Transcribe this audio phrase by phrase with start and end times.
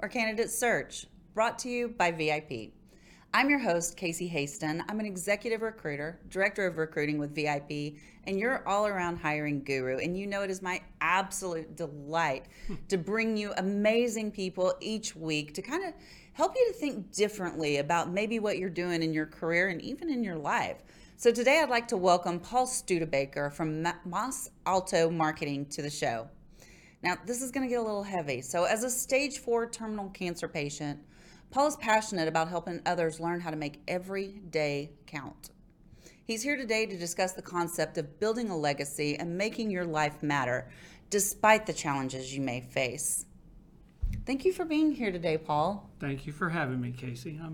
[0.00, 2.72] or candidate search, brought to you by VIP.
[3.34, 4.82] I'm your host, Casey Hasten.
[4.88, 9.98] I'm an executive recruiter, director of recruiting with VIP, and you're all around hiring guru.
[9.98, 12.46] And you know it is my absolute delight
[12.88, 15.94] to bring you amazing people each week to kind of
[16.32, 20.08] help you to think differently about maybe what you're doing in your career and even
[20.08, 20.78] in your life.
[21.16, 26.28] So today I'd like to welcome Paul Studebaker from Mas Alto Marketing to the show.
[27.02, 28.42] Now, this is going to get a little heavy.
[28.42, 30.98] So, as a stage four terminal cancer patient,
[31.50, 35.50] Paul is passionate about helping others learn how to make every day count.
[36.24, 40.22] He's here today to discuss the concept of building a legacy and making your life
[40.22, 40.68] matter
[41.08, 43.24] despite the challenges you may face.
[44.26, 45.88] Thank you for being here today, Paul.
[46.00, 47.40] Thank you for having me, Casey.
[47.42, 47.48] I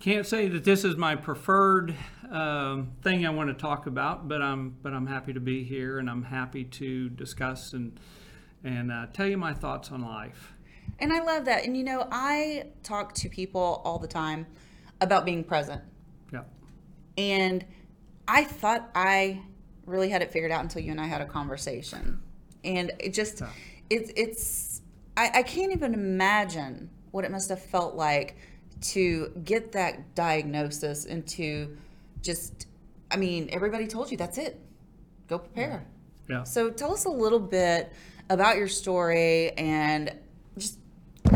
[0.00, 1.94] can't say that this is my preferred
[2.30, 5.98] um, thing I want to talk about, but I'm but I'm happy to be here
[5.98, 7.98] and I'm happy to discuss and
[8.64, 10.54] and uh, tell you my thoughts on life.
[10.98, 11.64] And I love that.
[11.64, 14.46] And you know, I talk to people all the time
[15.00, 15.82] about being present.
[16.32, 16.42] Yeah.
[17.18, 17.64] And
[18.26, 19.42] I thought I
[19.86, 22.20] really had it figured out until you and I had a conversation.
[22.64, 23.48] And it just, yeah.
[23.90, 24.82] it's, it's,
[25.16, 28.36] I, I can't even imagine what it must have felt like
[28.80, 31.76] to get that diagnosis and to
[32.22, 32.66] just,
[33.10, 34.58] I mean, everybody told you that's it.
[35.28, 35.86] Go prepare.
[36.28, 36.38] Yeah.
[36.38, 36.42] yeah.
[36.44, 37.92] So tell us a little bit
[38.30, 40.12] about your story and
[40.56, 40.78] just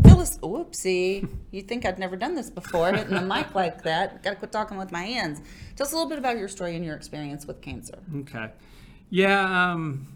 [0.04, 0.38] fill us.
[0.38, 1.28] Whoopsie!
[1.50, 4.22] you think I'd never done this before, hitting the mic like that?
[4.22, 5.40] Got to quit talking with my hands.
[5.76, 7.98] Tell us a little bit about your story and your experience with cancer.
[8.14, 8.50] Okay.
[9.10, 9.72] Yeah.
[9.72, 10.06] Um,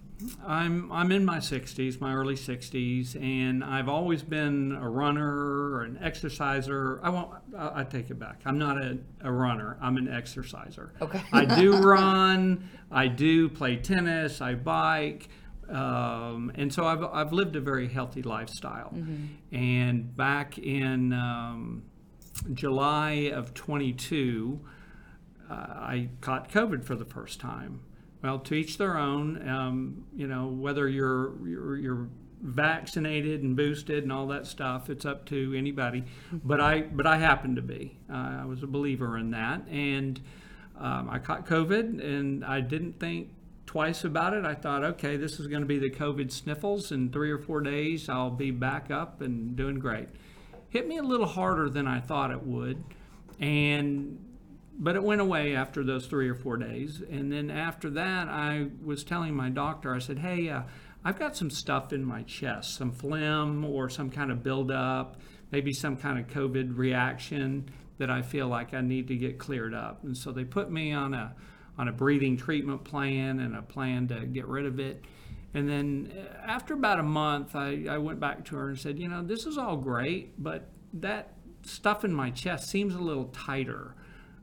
[0.47, 5.83] I'm I'm in my 60s, my early 60s, and I've always been a runner or
[5.83, 7.01] an exerciser.
[7.03, 7.31] I won't.
[7.57, 8.41] I, I take it back.
[8.45, 9.79] I'm not a, a runner.
[9.81, 10.93] I'm an exerciser.
[11.01, 11.23] Okay.
[11.33, 12.69] I do run.
[12.91, 14.41] I do play tennis.
[14.41, 15.29] I bike.
[15.73, 18.93] Um, and so I've, I've lived a very healthy lifestyle.
[18.95, 19.57] Mm-hmm.
[19.57, 21.85] And back in um,
[22.53, 24.61] July of 22,
[25.51, 27.81] uh, I caught COVID for the first time.
[28.23, 29.49] Well, to each their own.
[29.49, 32.09] Um, you know, whether you're, you're, you're
[32.43, 36.03] vaccinated and boosted and all that stuff, it's up to anybody.
[36.03, 36.39] Mm-hmm.
[36.45, 37.99] But I but I happened to be.
[38.13, 40.21] Uh, I was a believer in that, and
[40.79, 43.31] um, I caught COVID, and I didn't think
[43.67, 44.45] twice about it.
[44.45, 46.93] I thought, okay, this is going to be the COVID sniffles.
[46.93, 50.09] In three or four days, I'll be back up and doing great.
[50.69, 52.83] Hit me a little harder than I thought it would,
[53.39, 54.19] and
[54.79, 57.03] but it went away after those three or four days.
[57.11, 60.63] And then after that, I was telling my doctor, I said, hey, uh,
[61.05, 65.73] I've got some stuff in my chest, some phlegm or some kind of buildup, maybe
[65.73, 67.69] some kind of COVID reaction
[67.99, 70.05] that I feel like I need to get cleared up.
[70.05, 71.35] And so they put me on a
[71.79, 75.05] on a breathing treatment plan and a plan to get rid of it.
[75.55, 78.99] And then uh, after about a month, I, I went back to her and said,
[78.99, 83.27] You know, this is all great, but that stuff in my chest seems a little
[83.27, 83.95] tighter.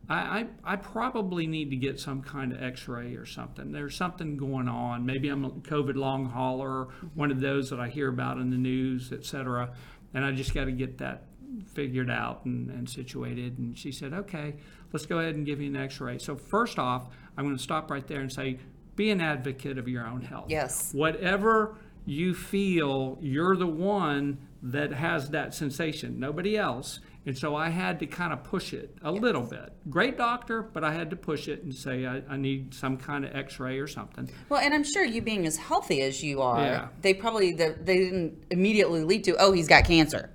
[0.08, 3.72] I, I, I probably need to get some kind of x ray or something.
[3.72, 5.06] There's something going on.
[5.06, 8.58] Maybe I'm a COVID long hauler, one of those that I hear about in the
[8.58, 9.72] news, et cetera.
[10.14, 11.26] And I just got to get that
[11.74, 13.58] figured out and, and situated.
[13.58, 14.56] And she said, okay,
[14.92, 16.18] let's go ahead and give you an x ray.
[16.18, 18.60] So, first off, I'm going to stop right there and say,
[18.96, 20.48] be an advocate of your own health.
[20.50, 20.94] Yes.
[20.94, 27.00] Whatever you feel, you're the one that has that sensation, nobody else.
[27.26, 29.22] And so I had to kind of push it a yes.
[29.22, 29.72] little bit.
[29.90, 33.24] Great doctor, but I had to push it and say I, I need some kind
[33.24, 34.30] of X-ray or something.
[34.48, 36.88] Well, and I'm sure you being as healthy as you are, yeah.
[37.02, 40.31] they probably they didn't immediately lead to oh he's got cancer.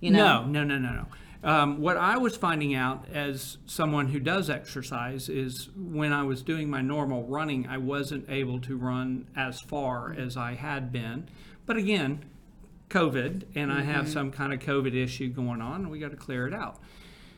[0.00, 0.44] You know?
[0.44, 1.06] No, no, no, no, no.
[1.42, 6.42] Um, what I was finding out as someone who does exercise is when I was
[6.42, 11.28] doing my normal running, I wasn't able to run as far as I had been.
[11.64, 12.24] But again,
[12.90, 13.80] COVID, and mm-hmm.
[13.80, 14.12] I have mm-hmm.
[14.12, 16.80] some kind of COVID issue going on, and we got to clear it out.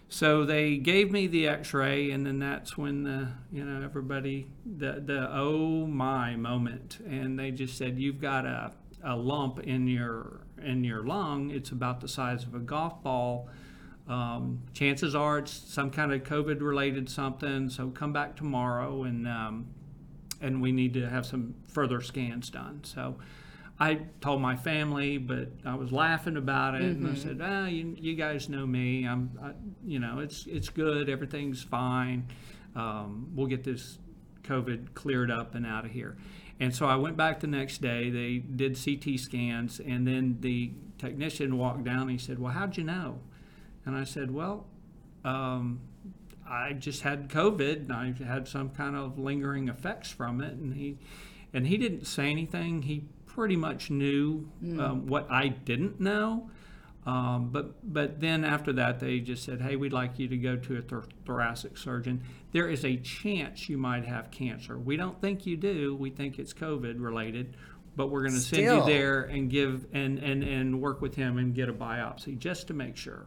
[0.09, 5.03] So they gave me the X-ray, and then that's when the you know everybody the
[5.05, 8.73] the oh my moment, and they just said you've got a
[9.05, 11.51] a lump in your in your lung.
[11.51, 13.49] It's about the size of a golf ball
[14.09, 17.69] um, chances are it's some kind of COVID related something.
[17.69, 19.67] So come back tomorrow and um,
[20.41, 22.81] and we need to have some further scans done.
[22.85, 23.19] So
[23.79, 27.95] I told my family, but I was laughing about it, and I said, "Ah, you,
[27.99, 29.07] you guys know me.
[29.07, 29.51] I'm, I,
[29.85, 31.09] you know, it's it's good.
[31.09, 32.29] Everything's fine.
[32.75, 33.99] Um, we'll get this
[34.43, 36.17] COVID cleared up and out of here."
[36.61, 38.11] And so I went back the next day.
[38.11, 42.03] They did CT scans, and then the technician walked down.
[42.03, 43.21] and He said, "Well, how'd you know?"
[43.87, 44.67] And I said, "Well,
[45.25, 45.81] um,
[46.49, 47.91] I just had COVID.
[47.91, 50.99] And I had some kind of lingering effects from it." And he
[51.53, 52.83] and he didn't say anything.
[52.83, 54.49] He pretty much knew
[54.81, 56.51] um, what I didn't know.
[57.09, 60.57] Um, but but then after that, they just said, "Hey, we'd like you to go
[60.57, 62.23] to a thor- thoracic surgeon.
[62.53, 64.79] There is a chance you might have cancer.
[64.79, 65.97] We don't think you do.
[65.97, 67.57] We think it's COVID related,
[67.97, 71.39] but we're going to send you there and give and, and and work with him
[71.39, 73.25] and get a biopsy just to make sure."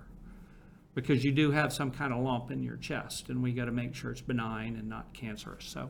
[0.93, 3.71] Because you do have some kind of lump in your chest, and we got to
[3.71, 5.65] make sure it's benign and not cancerous.
[5.65, 5.89] So,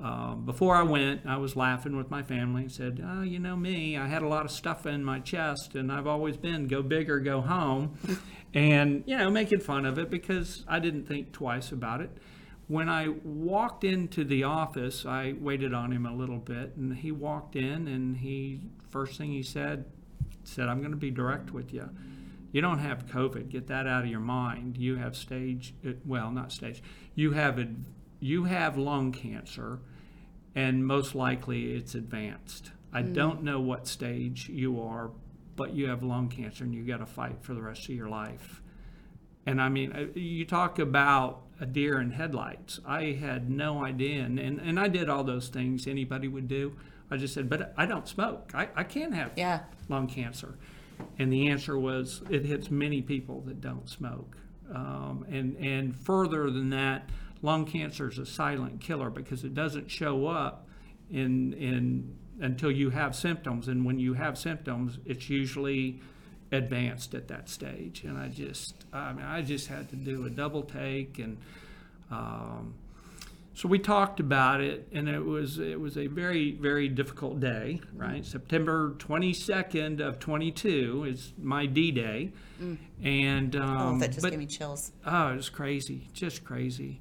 [0.00, 3.56] um, before I went, I was laughing with my family and said, oh, you know
[3.56, 6.82] me, I had a lot of stuff in my chest and I've always been go
[6.82, 7.96] big or go home.
[8.54, 12.10] and, you know, making fun of it because I didn't think twice about it.
[12.66, 17.12] When I walked into the office, I waited on him a little bit and he
[17.12, 19.84] walked in and he, first thing he said,
[20.42, 21.88] said, I'm going to be direct with you.
[22.52, 23.48] You don't have COVID.
[23.48, 24.76] Get that out of your mind.
[24.76, 26.82] You have stage, uh, well, not stage.
[27.14, 27.84] You have ad-
[28.24, 29.80] you have lung cancer,
[30.54, 32.70] and most likely it's advanced.
[32.90, 35.10] I don't know what stage you are,
[35.56, 38.08] but you have lung cancer, and you got to fight for the rest of your
[38.08, 38.62] life.
[39.44, 42.80] And I mean, uh, you talk about a deer in headlights.
[42.86, 46.74] I had no idea, and, and, and I did all those things anybody would do.
[47.10, 48.52] I just said, but I don't smoke.
[48.54, 49.60] I, I can't have Yeah.
[49.90, 50.56] lung cancer.
[51.18, 54.38] And the answer was it hits many people that don't smoke.
[54.74, 57.10] Um, and, and further than that,
[57.44, 60.66] lung cancer is a silent killer because it doesn't show up
[61.10, 63.68] in, in, until you have symptoms.
[63.68, 66.00] And when you have symptoms, it's usually
[66.50, 68.02] advanced at that stage.
[68.04, 71.36] And I just, I mean, I just had to do a double take and,
[72.10, 72.74] um,
[73.56, 77.80] so we talked about it, and it was it was a very very difficult day.
[77.94, 82.32] Right, September twenty second of twenty two is my D day,
[83.00, 84.90] and Oh, um, that just but gave me chills.
[85.06, 87.00] oh, it was crazy, just crazy.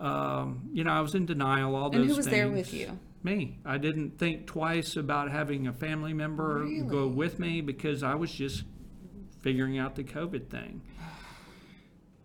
[0.00, 1.74] Um, you know, I was in denial.
[1.76, 2.02] All those things.
[2.02, 2.98] And who was there with you?
[3.22, 3.58] Me.
[3.64, 8.30] I didn't think twice about having a family member go with me because I was
[8.30, 8.64] just
[9.40, 10.82] figuring out the COVID thing.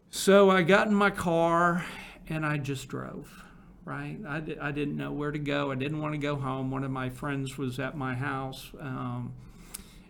[0.10, 1.86] So I got in my car
[2.28, 3.32] and I just drove,
[3.86, 4.18] right?
[4.28, 5.72] I, I didn't know where to go.
[5.72, 6.72] I didn't want to go home.
[6.72, 8.72] One of my friends was at my house.
[8.80, 9.34] Um,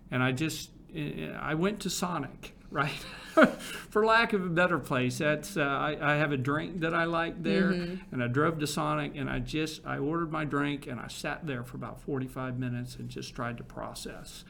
[0.09, 3.05] and I just, eh, I went to Sonic, right?
[3.89, 7.05] For lack of a better place, that's, uh, I, I have a drink that I
[7.05, 7.71] like there.
[8.11, 11.47] And I drove to Sonic and I just, I ordered my drink and I sat
[11.47, 14.43] there for about 45 minutes and just tried to process.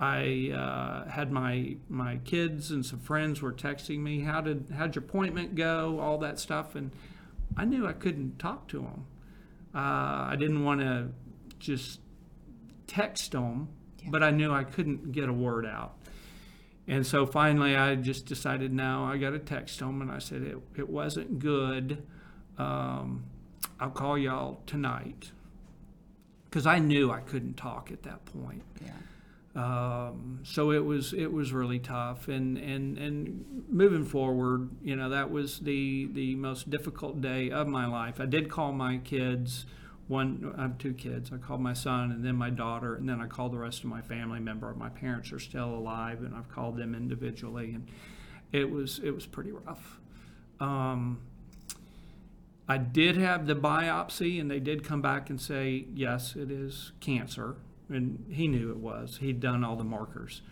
[0.00, 4.94] I uh, had my my kids and some friends were texting me, "How did how'd
[4.94, 6.90] your appointment go?" All that stuff, and
[7.54, 9.04] I knew I couldn't talk to them.
[9.74, 11.08] Uh, I didn't want to
[11.58, 12.00] just
[12.86, 13.68] text them,
[14.08, 15.96] but I knew I couldn't get a word out.
[16.90, 20.42] And so finally, I just decided, now I got to text them, and I said
[20.42, 22.02] it it wasn't good.
[22.58, 23.26] Um,
[23.78, 25.30] I'll call y'all tonight
[26.46, 28.64] because I knew I couldn't talk at that point.
[28.84, 28.90] Yeah.
[29.54, 35.10] Um, so it was it was really tough, and, and and moving forward, you know,
[35.10, 38.20] that was the the most difficult day of my life.
[38.20, 39.64] I did call my kids.
[40.10, 41.30] One, I have two kids.
[41.32, 43.90] I called my son, and then my daughter, and then I called the rest of
[43.90, 44.74] my family member.
[44.74, 47.86] My parents are still alive, and I've called them individually, and
[48.50, 50.00] it was it was pretty rough.
[50.58, 51.20] Um,
[52.68, 56.90] I did have the biopsy, and they did come back and say, yes, it is
[56.98, 57.54] cancer.
[57.88, 59.18] And he knew it was.
[59.18, 60.42] He'd done all the markers.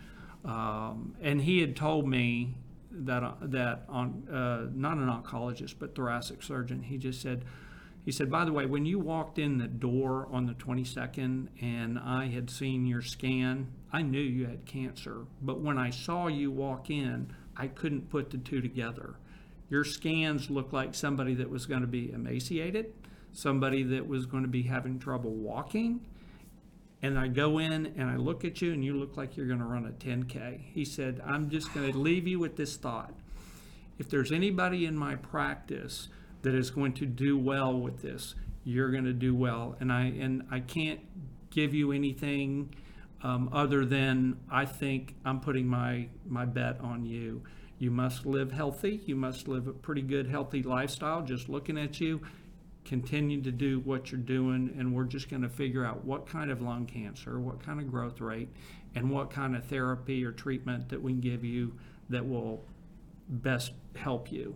[0.45, 2.55] Um, and he had told me
[2.91, 7.43] that, uh, that on, uh, not an oncologist, but thoracic surgeon, he just said,
[8.05, 11.99] he said, by the way, when you walked in the door on the 22nd and
[11.99, 15.25] I had seen your scan, I knew you had cancer.
[15.41, 19.15] But when I saw you walk in, I couldn't put the two together.
[19.69, 22.93] Your scans looked like somebody that was going to be emaciated,
[23.33, 26.01] somebody that was going to be having trouble walking.
[27.01, 29.59] And I go in and I look at you and you look like you're going
[29.59, 30.61] to run a 10K.
[30.73, 33.13] He said, I'm just going to leave you with this thought.
[33.99, 36.07] If there's anybody in my practice
[36.41, 39.75] that is going to do well with this, you're going to do well.
[39.79, 40.99] And I, and I can't
[41.49, 42.73] give you anything
[43.23, 47.43] um, other than I think I'm putting my, my bet on you.
[47.77, 49.01] You must live healthy.
[49.05, 51.21] You must live a pretty good, healthy lifestyle.
[51.21, 52.21] Just looking at you,
[52.85, 56.51] continue to do what you're doing, and we're just going to figure out what kind
[56.51, 58.49] of lung cancer, what kind of growth rate,
[58.95, 61.73] and what kind of therapy or treatment that we can give you
[62.09, 62.63] that will
[63.29, 64.55] best help you.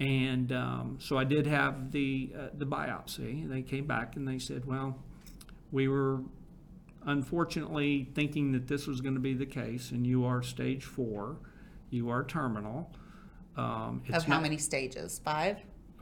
[0.00, 3.42] And um, so I did have the uh, the biopsy.
[3.42, 4.98] And they came back and they said, well,
[5.70, 6.20] we were
[7.04, 11.36] unfortunately thinking that this was going to be the case, and you are stage four,
[11.90, 12.92] you are terminal.
[13.56, 15.20] Um, Of how many stages?
[15.24, 15.58] Five?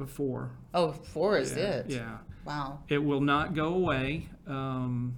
[0.06, 0.52] Four.
[0.73, 1.87] Oh, four is yeah, it?
[1.90, 2.18] Yeah.
[2.44, 2.80] Wow.
[2.88, 4.28] It will not go away.
[4.47, 5.14] Um,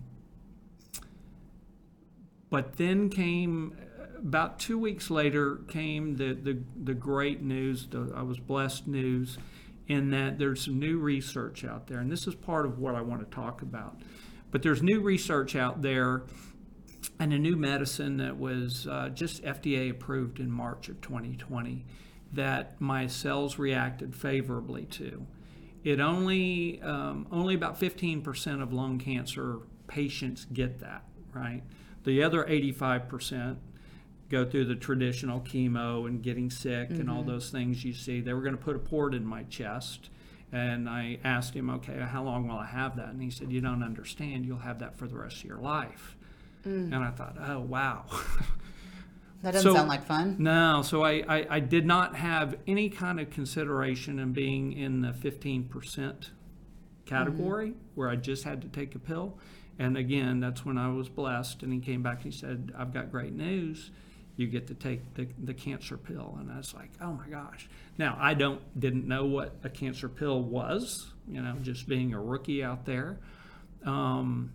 [2.51, 3.77] but then came
[4.23, 7.87] about two weeks later came the, the, the great news.
[7.87, 9.39] The, I was blessed news
[9.89, 13.01] in that there's some new research out there, and this is part of what I
[13.01, 14.01] want to talk about.
[14.51, 16.23] But there's new research out there
[17.19, 21.85] and a new medicine that was uh, just FDA approved in March of 2020
[22.33, 25.27] that my cells reacted favorably to.
[25.85, 31.03] It only um, only about 15% of lung cancer patients get that,
[31.35, 31.63] right?
[32.05, 33.57] The other 85%
[34.33, 37.31] go through the traditional chemo and getting sick and all mm-hmm.
[37.31, 38.23] those things you see.
[38.23, 40.09] They were going to put a port in my chest.
[40.51, 43.09] And I asked him, okay, how long will I have that?
[43.11, 44.47] And he said, you don't understand.
[44.47, 46.17] You'll have that for the rest of your life.
[46.67, 46.87] Mm.
[46.87, 48.07] And I thought, oh, wow.
[49.43, 50.37] That doesn't So- sound like fun.
[50.39, 55.01] No, so I, I, I did not have any kind of consideration in being in
[55.01, 56.29] the 15%
[57.07, 57.79] category mm-hmm.
[57.97, 59.37] where I just had to take a pill.
[59.81, 61.65] And again, that's when I was blessed.
[61.65, 63.91] And he came back and he said, I've got great news.
[64.37, 66.37] You get to take the, the cancer pill.
[66.41, 67.69] And I was like, oh my gosh.
[67.99, 72.21] Now, I don't didn't know what a cancer pill was, you know, just being a
[72.21, 73.19] rookie out there.
[73.85, 74.53] Um,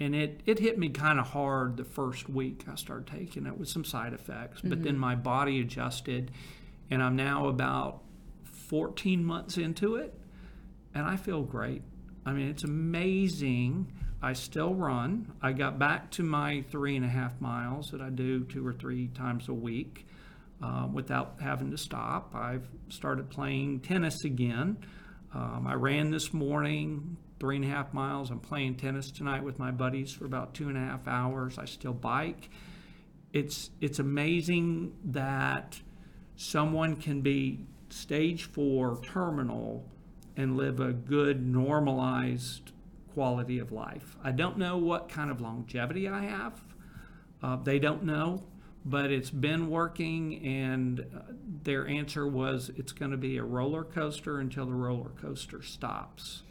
[0.00, 3.56] and it, it hit me kind of hard the first week I started taking it
[3.56, 4.60] with some side effects.
[4.62, 6.32] But then my body adjusted,
[6.90, 8.02] and I'm now about
[8.68, 10.12] 14 months into it,
[10.94, 11.82] and I feel great.
[12.24, 13.92] I mean, it's amazing.
[14.22, 15.32] I still run.
[15.42, 18.72] I got back to my three and a half miles that I do two or
[18.72, 20.06] three times a week
[20.62, 22.32] uh, without having to stop.
[22.32, 24.76] I've started playing tennis again.
[25.34, 28.30] Um, I ran this morning, three and a half miles.
[28.30, 31.58] I'm playing tennis tonight with my buddies for about two and a half hours.
[31.58, 32.48] I still bike.
[33.32, 35.80] It's it's amazing that
[36.36, 39.84] someone can be stage four terminal
[40.36, 42.71] and live a good normalized
[43.12, 44.16] quality of life.
[44.22, 46.62] I don't know what kind of longevity I have.
[47.42, 48.42] Uh, they don't know,
[48.84, 51.20] but it's been working, and uh,
[51.64, 56.42] their answer was it's going to be a roller coaster until the roller coaster stops.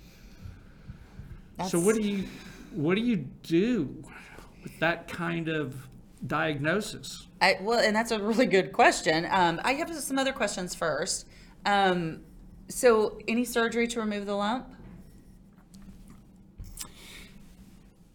[1.68, 2.25] So what do you
[2.74, 4.03] what do you do
[4.63, 5.88] with that kind of
[6.25, 7.27] diagnosis?
[7.41, 9.27] I, well, and that's a really good question.
[9.30, 11.27] Um, I have some other questions first.
[11.65, 12.22] Um,
[12.68, 14.74] so, any surgery to remove the lump?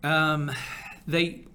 [0.02, 0.52] Um,
[1.06, 1.46] they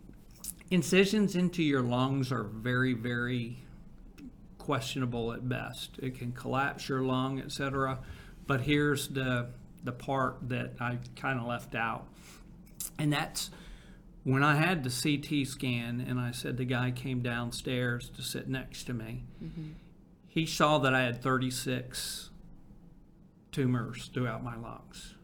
[0.69, 3.57] incisions into your lungs are very, very
[4.57, 5.99] questionable at best.
[6.01, 7.99] It can collapse your lung, etc.
[8.47, 9.49] But here's the
[9.83, 12.05] the part that I kind of left out,
[12.99, 13.49] and that's
[14.23, 18.47] when I had the CT scan, and I said the guy came downstairs to sit
[18.47, 19.23] next to me.
[20.27, 22.29] He saw that I had 36
[23.51, 25.15] tumors throughout my lungs.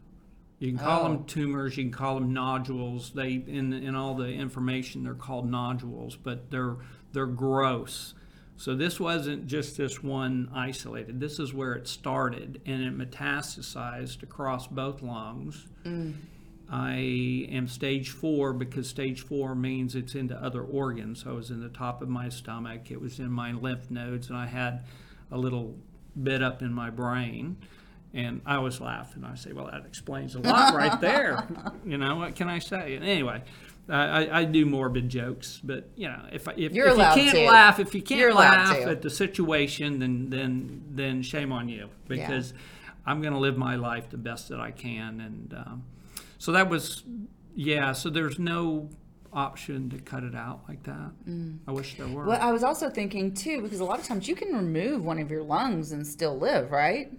[0.58, 1.12] You can call Oh.
[1.12, 3.10] them tumors, you can call them nodules.
[3.12, 6.76] They in in all the information they're called nodules, but they're
[7.12, 8.14] they're gross.
[8.56, 11.20] So this wasn't just this one isolated.
[11.20, 15.68] This is where it started and it metastasized across both lungs.
[15.84, 16.14] Mm.
[16.68, 21.22] I am stage four because stage four means it's into other organs.
[21.22, 24.28] So it was in the top of my stomach, it was in my lymph nodes,
[24.28, 24.84] and I had
[25.30, 25.76] a little
[26.20, 27.56] bit up in my brain.
[28.14, 31.46] And I always laugh and I say, well, that explains a lot right there.
[31.84, 32.94] you know, what can I say?
[32.94, 33.42] And anyway,
[33.88, 37.44] I, I, do morbid jokes, but you know, if if, You're if you can't to.
[37.46, 41.88] laugh, if you can't You're laugh at the situation, then then then shame on you
[42.06, 42.52] because
[43.08, 45.20] I'm going to live my life the best that I can.
[45.20, 45.84] And um,
[46.36, 47.04] so that was,
[47.54, 47.92] yeah.
[47.92, 48.90] So there's no
[49.32, 51.12] option to cut it out like that.
[51.66, 52.26] I wish there were.
[52.26, 55.18] Well, I was also thinking too, because a lot of times you can remove one
[55.18, 57.10] of your lungs and still live, right?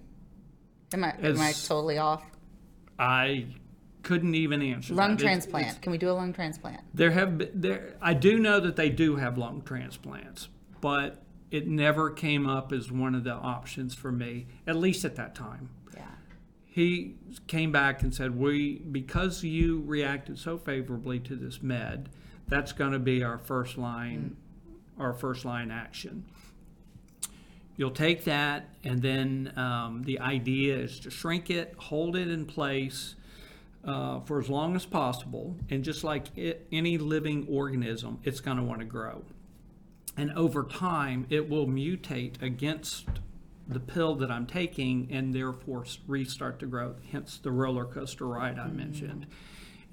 [0.93, 2.23] Am I am I totally off?
[2.97, 3.45] I
[4.03, 5.19] couldn't even answer Lung that.
[5.23, 5.67] Transplant.
[5.67, 6.81] it's- Can we do a lung transplant?
[6.93, 7.95] There have been, there.
[8.01, 10.47] I do know that they do have lung transplants,
[10.81, 15.15] but it never came up as one of the options for me, at least at
[15.15, 15.69] that time.
[15.95, 16.01] Yeah.
[16.65, 17.15] he
[17.47, 22.09] came back and said, "We because you reacted so favorably to this med,
[22.47, 24.35] that's going to be our first line,
[24.97, 25.01] mm.
[25.03, 26.25] our first line action."
[27.79, 32.45] You'll take that, and then um, the idea is to shrink it, hold it in
[32.45, 33.15] place
[33.85, 35.55] uh, for as long as possible.
[35.69, 39.23] And just like it, any living organism, it's going to want to grow.
[40.17, 43.05] And over time, it will mutate against
[43.65, 48.59] the pill that I'm taking and therefore restart to grow, hence the roller coaster ride
[48.59, 49.25] I mentioned.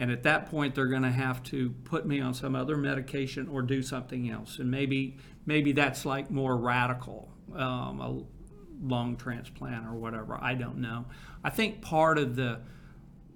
[0.00, 3.46] And at that point, they're going to have to put me on some other medication
[3.46, 4.58] or do something else.
[4.58, 8.22] And maybe maybe that's like more radical, um, a
[8.82, 10.38] lung transplant or whatever.
[10.40, 11.06] I don't know.
[11.42, 12.60] I think part of the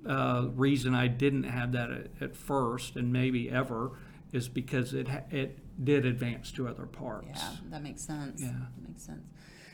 [0.07, 3.93] uh, reason I didn't have that at, at, first and maybe ever
[4.33, 7.29] is because it it did advance to other parts.
[7.35, 8.40] Yeah, that makes sense.
[8.40, 9.26] Yeah, that makes sense.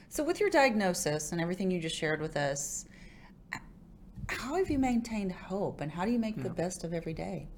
[0.08, 2.86] So, with your diagnosis and everything you just shared with us,
[4.28, 6.44] how have you maintained hope and how do you make yeah.
[6.44, 7.48] the best of every day?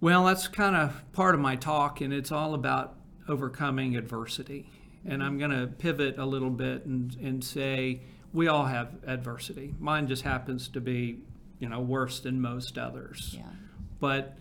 [0.00, 2.96] Well, that's kind of part of my talk, and it's all about
[3.28, 4.70] overcoming adversity.
[5.06, 8.00] And I'm going to pivot a little bit and, and say
[8.32, 9.74] we all have adversity.
[9.78, 11.20] Mine just happens to be,
[11.58, 13.34] you know, worse than most others.
[13.36, 13.44] Yeah.
[14.00, 14.36] But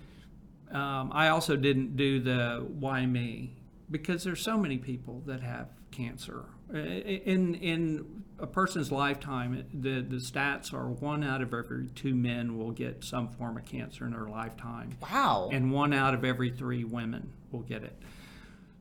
[0.72, 3.56] um, I also didn't do the why me
[3.90, 6.46] because there's so many people that have cancer.
[6.74, 12.58] In in a person's lifetime, the the stats are one out of every two men
[12.58, 14.98] will get some form of cancer in their lifetime.
[15.02, 15.50] Wow!
[15.54, 17.98] And one out of every three women will get it.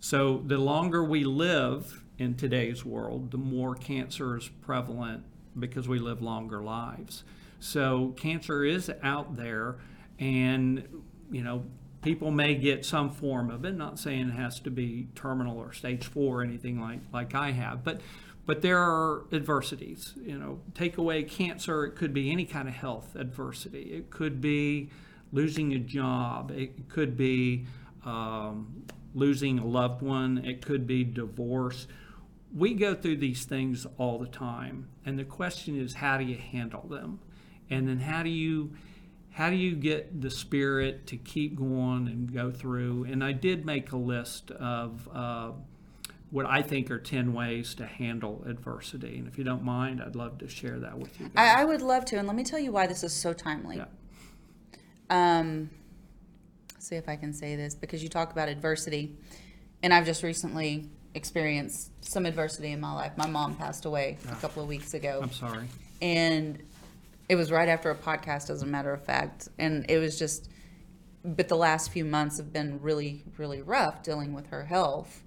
[0.04, 5.24] So the longer we live in today's world, the more cancer is prevalent
[5.58, 7.24] because we live longer lives.
[7.58, 9.76] So cancer is out there,
[10.18, 11.64] and you know
[12.02, 13.78] people may get some form of it.
[13.78, 17.52] Not saying it has to be terminal or stage four or anything like like I
[17.52, 18.02] have, but
[18.44, 20.12] but there are adversities.
[20.22, 21.86] You know, take away cancer.
[21.86, 23.94] It could be any kind of health adversity.
[23.94, 24.90] It could be
[25.32, 26.50] losing a job.
[26.50, 27.64] It could be
[28.04, 28.84] um,
[29.14, 31.86] losing a loved one, it could be divorce.
[32.54, 36.36] We go through these things all the time, and the question is how do you
[36.36, 37.20] handle them?
[37.70, 38.74] And then how do you
[39.30, 43.04] how do you get the spirit to keep going and go through?
[43.04, 45.50] And I did make a list of uh,
[46.30, 49.18] what I think are 10 ways to handle adversity.
[49.18, 51.30] And if you don't mind, I'd love to share that with you.
[51.36, 52.16] I, I, would love to.
[52.16, 53.78] And let me tell you why this is so timely.
[53.78, 53.86] Yeah.
[55.10, 55.70] Um,
[56.84, 59.16] see if I can say this because you talk about adversity,
[59.82, 63.12] and I've just recently experienced some adversity in my life.
[63.16, 64.34] My mom passed away a ah.
[64.40, 65.20] couple of weeks ago.
[65.22, 65.68] I'm sorry.
[66.02, 66.62] And
[67.28, 69.48] it was right after a podcast, as a matter of fact.
[69.58, 70.50] And it was just,
[71.24, 75.22] but the last few months have been really, really rough dealing with her health,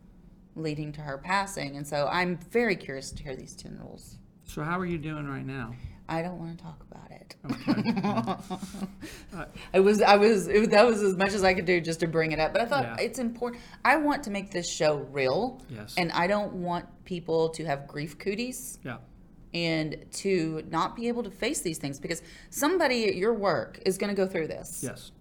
[0.56, 1.78] leading to her passing.
[1.78, 4.18] And so I'm very curious to hear these 10 rules.
[4.46, 5.74] So, how are you doing right now?
[6.10, 7.36] I don't want to talk about it.
[7.52, 9.46] Okay.
[9.74, 12.08] I was, I was, it, that was as much as I could do just to
[12.08, 12.54] bring it up.
[12.54, 13.04] But I thought yeah.
[13.06, 13.62] it's important.
[13.84, 15.62] I want to make this show real.
[15.70, 15.96] Yes.
[15.98, 18.80] And I don't want people to have grief cooties.
[18.84, 18.98] Yeah.
[19.54, 23.98] And to not be able to face these things because somebody at your work is
[23.98, 24.82] going to go through this.
[24.84, 25.12] Yes.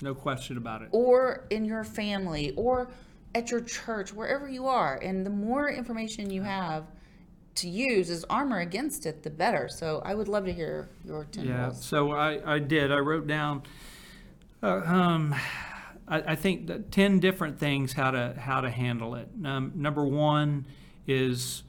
[0.00, 0.88] No question about it.
[0.92, 2.90] Or in your family or
[3.34, 4.96] at your church, wherever you are.
[5.02, 6.84] And the more information you have,
[7.56, 9.68] to use as armor against it, the better.
[9.68, 11.84] So I would love to hear your 10 yeah, rules.
[11.84, 12.90] so I, I did.
[12.90, 13.62] I wrote down,
[14.62, 15.34] uh, um,
[16.08, 19.28] I, I, think 10 different things how to, how to handle it.
[19.44, 20.66] Um, number one
[21.06, 21.62] is,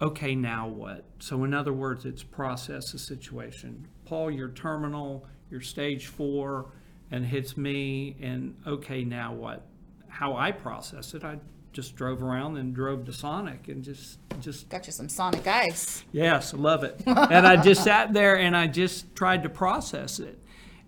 [0.00, 1.04] okay, now what?
[1.18, 3.86] So in other words, it's process the situation.
[4.06, 6.72] Paul, you're terminal, you're stage four,
[7.10, 9.66] and hits me, and okay, now what?
[10.08, 11.38] How I process it, I
[11.72, 16.04] just drove around and drove to Sonic and just just got you some Sonic ice.
[16.12, 17.00] Yes, I love it.
[17.06, 20.38] and I just sat there and I just tried to process it.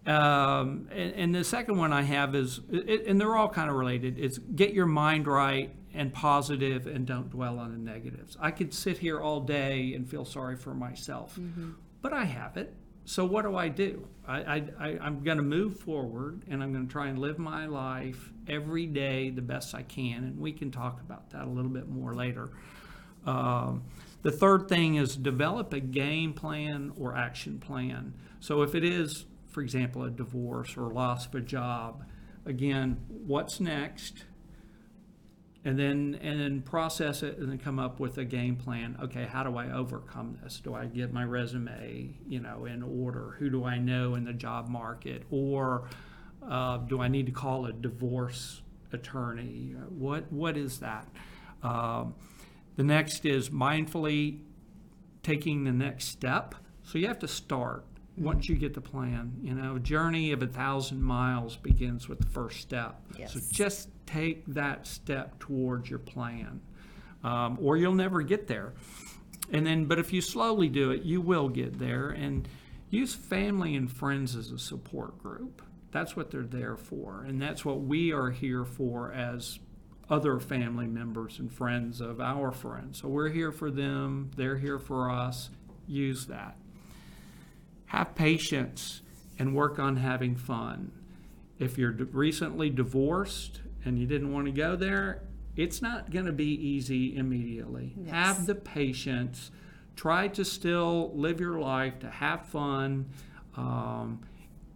[0.07, 3.77] Um, and, and, the second one I have is, it, and they're all kind of
[3.77, 4.19] related.
[4.19, 8.37] Is get your mind right and positive, and don't dwell on the negatives.
[8.41, 11.73] I could sit here all day and feel sorry for myself, mm-hmm.
[12.01, 12.75] but I have it.
[13.05, 14.07] So what do I do?
[14.27, 17.67] I, I, I'm going to move forward and I'm going to try and live my
[17.67, 20.25] life every day the best I can.
[20.25, 22.51] And we can talk about that a little bit more later.
[23.27, 23.85] Um,
[24.23, 28.15] the third thing is develop a game plan or action plan.
[28.41, 32.05] So if it is, for example, a divorce or loss of a job,
[32.47, 34.25] again, what's next?
[35.65, 38.97] And then and then process it and then come up with a game plan.
[39.03, 40.61] Okay how do i overcome this?
[40.61, 43.37] Do i get my resume you know in order?
[43.39, 45.25] Who do i know in the job market?
[45.31, 45.89] Or
[46.49, 49.75] uh, do i need to call a divorce attorney?
[49.89, 51.09] What what is that?
[51.63, 52.15] Um,
[52.77, 54.41] the next is mindfully
[55.23, 56.55] taking the next step.
[56.83, 57.85] So you have to start
[58.17, 59.33] once you get the plan.
[59.43, 63.01] You know, a journey of a thousand miles begins with the first step.
[63.17, 63.35] Yes.
[63.35, 66.61] So just take that step towards your plan.
[67.25, 68.73] um, or you'll never get there.
[69.53, 72.09] And then, but if you slowly do it, you will get there.
[72.09, 72.49] And
[72.91, 75.63] use family and friends as a support group.
[75.91, 77.25] That's what they're there for.
[77.27, 79.59] And that's what we are here for as
[80.09, 83.01] other family members and friends of our friends.
[83.01, 85.51] So we're here for them, they're here for us.
[85.87, 86.57] Use that.
[87.87, 89.03] Have patience
[89.39, 90.93] and work on having fun.
[91.59, 95.23] If you're recently divorced and you didn't want to go there,
[95.57, 97.95] it's not going to be easy immediately.
[97.97, 98.13] Yes.
[98.13, 99.51] Have the patience.
[99.97, 103.11] Try to still live your life, to have fun.
[103.57, 104.21] Um,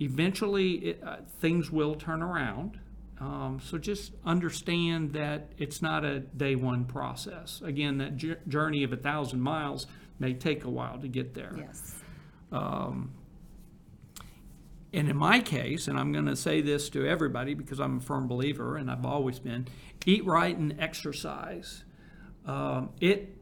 [0.00, 2.78] eventually, it, uh, things will turn around.
[3.18, 7.62] Um, so just understand that it's not a day one process.
[7.64, 9.86] Again, that j- journey of a thousand miles
[10.18, 11.54] may take a while to get there.
[11.56, 11.94] Yes.
[14.96, 18.00] And in my case, and I'm going to say this to everybody because I'm a
[18.00, 19.68] firm believer and I've always been
[20.06, 21.84] eat right and exercise.
[22.46, 23.36] Um, it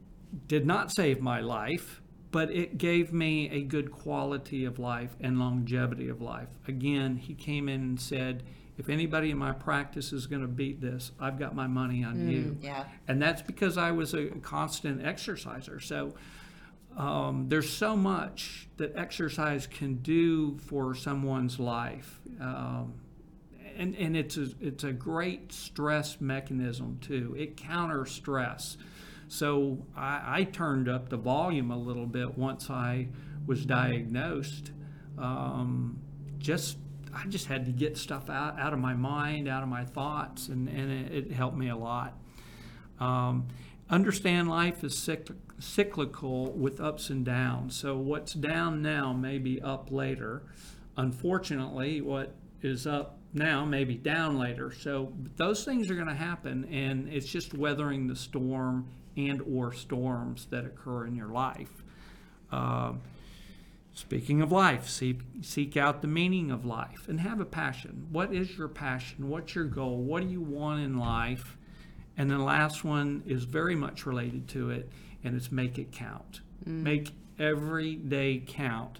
[0.47, 5.39] did not save my life, but it gave me a good quality of life and
[5.39, 6.49] longevity of life.
[6.67, 8.43] Again, he came in and said,
[8.77, 12.27] if anybody in my practice is going to beat this, I've got my money on
[12.29, 12.57] you.
[12.61, 12.83] yeah.
[13.07, 15.79] And that's because I was a constant exerciser.
[15.79, 16.15] So
[16.97, 22.19] um, there's so much that exercise can do for someone's life.
[22.39, 22.93] Um,
[23.77, 27.35] and, and it's a, it's a great stress mechanism too.
[27.37, 28.77] It counters stress.
[29.27, 33.09] So I, I turned up the volume a little bit once I
[33.45, 34.71] was diagnosed.
[35.17, 35.99] Um,
[36.37, 36.77] just
[37.13, 40.49] I just had to get stuff out, out of my mind, out of my thoughts,
[40.49, 42.17] and, and it, it helped me a lot.
[42.99, 43.47] Um,
[43.89, 47.75] understand life is cycl- cyclical with ups and downs.
[47.75, 50.43] So what's down now may be up later.
[50.97, 54.71] Unfortunately, what is up now may be down later.
[54.71, 59.73] So those things are going to happen, and it's just weathering the storm and or
[59.73, 61.83] storms that occur in your life.
[62.51, 63.01] Um,
[63.95, 68.07] Speaking of life, seek, seek out the meaning of life and have a passion.
[68.11, 69.29] What is your passion?
[69.29, 69.99] What's your goal?
[69.99, 71.55] What do you want in life?
[72.17, 74.89] And the last one is very much related to it,
[75.23, 76.41] and it's make it count.
[76.67, 76.83] Mm.
[76.83, 78.99] Make every day count.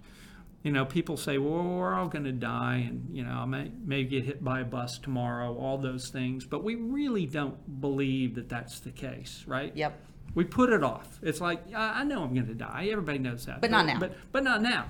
[0.64, 3.72] You know, people say, well, we're all going to die, and, you know, I may,
[3.86, 6.46] may get hit by a bus tomorrow, all those things.
[6.46, 9.72] But we really don't believe that that's the case, right?
[9.76, 9.98] Yep.
[10.34, 11.20] We put it off.
[11.22, 12.90] It's like I I know I'm going to die.
[12.92, 13.62] Everybody knows that.
[13.62, 14.00] But not now.
[14.00, 14.88] But but not now.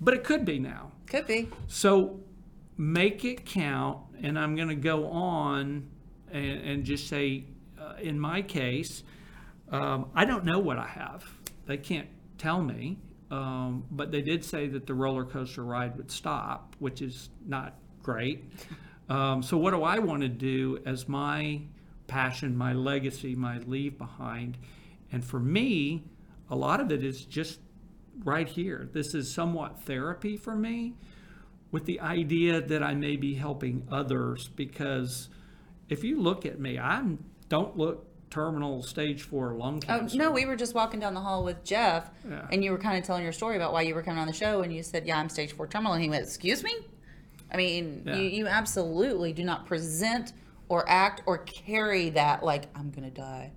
[0.00, 0.92] But it could be now.
[1.06, 1.50] Could be.
[1.66, 2.20] So
[2.78, 3.98] make it count.
[4.22, 5.88] And I'm going to go on
[6.32, 7.44] and, and just say,
[8.00, 9.02] in my case,
[9.70, 11.24] um, I don't know what I have.
[11.66, 12.98] They can't tell me.
[13.30, 17.74] Um, but they did say that the roller coaster ride would stop, which is not
[18.02, 18.44] great.
[19.10, 21.62] Um, so what do I want to do as my
[22.08, 24.58] passion, my legacy, my leave behind?
[25.10, 26.04] And for me,
[26.50, 27.60] a lot of it is just
[28.22, 28.88] right here.
[28.92, 30.94] This is somewhat therapy for me
[31.70, 35.28] with the idea that I may be helping others because
[35.88, 37.02] if you look at me, I
[37.48, 40.16] don't look terminal stage four lung cancer.
[40.20, 42.46] Oh no, we were just walking down the hall with Jeff, Yeah.
[42.52, 44.32] and you were kind of telling your story about why you were coming on the
[44.34, 46.72] show, and you said, "Yeah, I'm stage four terminal," and he went, "Excuse me."
[47.50, 48.16] I mean, Yeah.
[48.16, 50.34] you, you absolutely do not present
[50.68, 53.52] or act or carry that like I'm gonna die.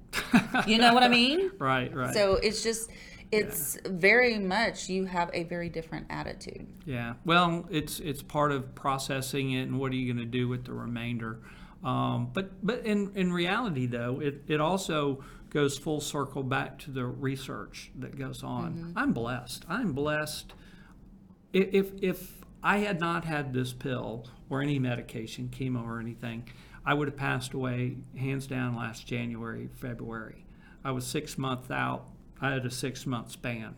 [0.65, 1.51] you know what I mean?
[1.60, 2.13] Right, right.
[2.13, 2.89] So it's just,
[3.34, 6.65] it's very much you have a very different attitude.
[6.86, 7.15] Yeah.
[7.25, 10.63] Well, it's it's part of processing it, and what are you going to do with
[10.63, 11.39] the remainder?
[11.84, 16.91] Um, but but in in reality, though, it it also goes full circle back to
[16.91, 18.94] the research that goes on.
[18.96, 19.65] I'm blessed.
[19.67, 20.54] I'm blessed.
[21.54, 26.48] If if I had not had this pill or any medication, chemo or anything,
[26.86, 30.46] I would have passed away hands down last January, February.
[30.84, 32.06] I was six months out.
[32.39, 33.76] I had a six month span.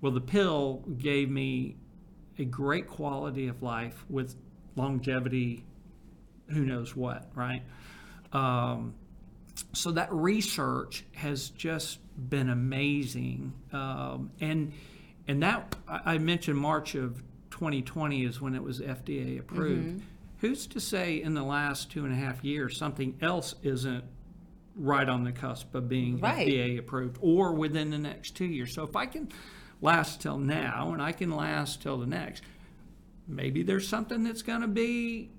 [0.00, 1.76] Well, the pill gave me
[2.38, 4.34] a great quality of life with
[4.76, 5.64] longevity,
[6.52, 7.62] who knows what, right?
[8.32, 8.94] Um,
[9.72, 14.72] so that research has just been amazing, um, and
[15.28, 20.02] and that I mentioned March of 2020 is when it was FDA approved.
[20.38, 24.02] Who's to say in the last two and a half years something else isn't
[24.74, 26.48] right on the cusp of being Right.
[26.48, 28.74] FDA approved or within the next two years?
[28.74, 29.28] So if I can
[29.80, 32.42] last till now and I can last till the next,
[33.28, 35.30] maybe there's something that's going to be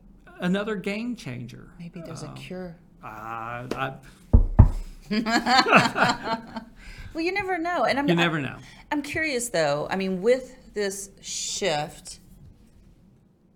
[0.43, 1.71] another game changer.
[1.79, 2.77] Maybe there's a cure.
[3.03, 3.93] Uh, I,
[7.13, 8.57] Well, you never know, and I'm you never know.
[8.91, 9.87] I'm curious though.
[9.89, 12.19] I mean, with this shift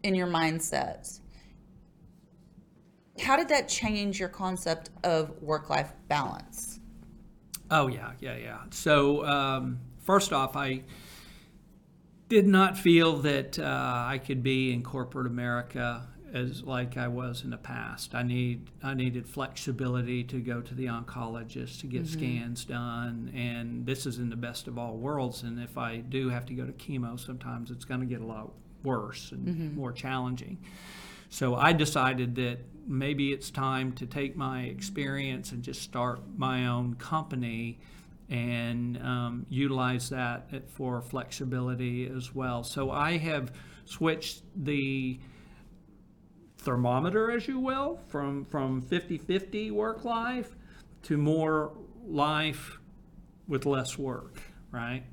[0.04, 1.20] in your mindset,
[3.20, 6.80] how did that change your concept of work life balance?
[7.72, 8.60] Oh yeah, yeah, yeah.
[8.70, 10.84] So um, first off, I
[12.30, 13.64] did not feel that uh,
[14.08, 18.16] I could be in corporate America as like I was in the past.
[18.16, 22.20] I need I needed flexibility to go to the oncologist to get mm-hmm.
[22.20, 25.44] scans done, and this is in the best of all worlds.
[25.44, 28.26] And if I do have to go to chemo, sometimes it's going to get a
[28.26, 28.52] lot
[28.84, 29.76] worse and mm-hmm.
[29.76, 30.60] more challenging.
[31.30, 36.68] So I decided that maybe it's time to take my experience and just start my
[36.68, 37.80] own company
[38.30, 42.64] and um, utilize that for flexibility as well.
[42.64, 43.52] So I have
[43.86, 45.20] switched the
[46.68, 50.54] thermometer, as you will, from from 50-50 work life
[51.04, 51.72] to more
[52.06, 52.78] life
[53.48, 55.04] with less work, right?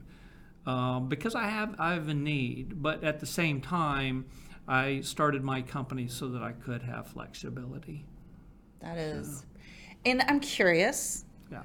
[0.66, 4.24] Um, because I have I have a need, but at the same time,
[4.66, 8.04] I started my company so that I could have flexibility.
[8.80, 9.44] That is, so.
[10.06, 11.24] and I'm curious.
[11.52, 11.62] Yeah.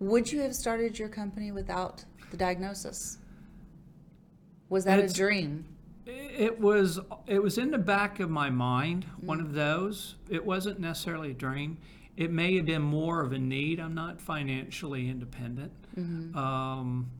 [0.00, 3.16] Would you have started your company without the diagnosis?
[4.68, 5.71] Was that it's, a dream?
[6.06, 6.98] It was.
[7.26, 9.04] It was in the back of my mind.
[9.04, 9.26] Mm-hmm.
[9.26, 10.16] One of those.
[10.28, 11.78] It wasn't necessarily a dream.
[12.16, 13.80] It may have been more of a need.
[13.80, 15.72] I'm not financially independent.
[15.96, 16.36] Mm-hmm.
[16.36, 17.10] Um,